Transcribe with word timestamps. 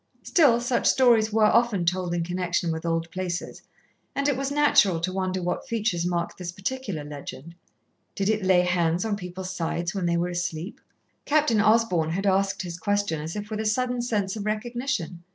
Still, 0.23 0.59
such 0.59 0.87
stories 0.89 1.31
were 1.31 1.45
often 1.45 1.85
told 1.85 2.11
in 2.15 2.23
connection 2.23 2.71
with 2.71 2.87
old 2.87 3.11
places, 3.11 3.61
and 4.15 4.27
it 4.27 4.35
was 4.35 4.51
natural 4.51 4.99
to 4.99 5.13
wonder 5.13 5.43
what 5.43 5.67
features 5.67 6.07
marked 6.07 6.39
this 6.39 6.51
particular 6.51 7.03
legend. 7.03 7.53
Did 8.15 8.27
it 8.27 8.43
lay 8.43 8.61
hands 8.61 9.05
on 9.05 9.15
people's 9.15 9.55
sides 9.55 9.93
when 9.93 10.07
they 10.07 10.17
were 10.17 10.29
asleep? 10.29 10.81
Captain 11.25 11.61
Osborn 11.61 12.09
had 12.09 12.25
asked 12.25 12.63
his 12.63 12.79
question 12.79 13.21
as 13.21 13.35
if 13.35 13.51
with 13.51 13.59
a 13.59 13.65
sudden 13.67 14.01
sense 14.01 14.35
of 14.35 14.43
recognition. 14.47 15.23